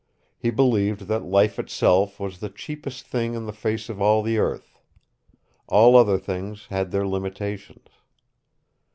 He 0.35 0.49
believed 0.49 1.01
that 1.01 1.25
life 1.25 1.59
itself 1.59 2.19
was 2.19 2.39
the 2.39 2.49
cheapest 2.49 3.05
thing 3.05 3.35
on 3.35 3.45
the 3.45 3.53
face 3.53 3.87
of 3.87 4.01
all 4.01 4.23
the 4.23 4.39
earth. 4.39 4.79
All 5.67 5.95
other 5.95 6.17
things 6.17 6.65
had 6.71 6.89
their 6.89 7.05
limitations. 7.07 7.87